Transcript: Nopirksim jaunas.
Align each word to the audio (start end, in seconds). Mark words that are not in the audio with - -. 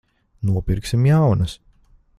Nopirksim 0.49 1.05
jaunas. 1.11 1.59